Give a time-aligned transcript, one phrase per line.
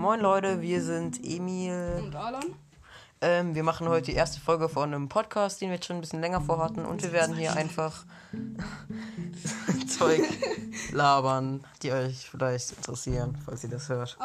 [0.00, 2.42] Moin Leute, wir sind Emil und Alan.
[3.20, 6.00] Ähm, wir machen heute die erste Folge von einem Podcast, den wir jetzt schon ein
[6.00, 6.86] bisschen länger vorhatten.
[6.86, 8.06] Und wir werden hier einfach
[9.98, 10.22] Zeug
[10.92, 14.16] labern, die euch vielleicht interessieren, falls ihr das hört.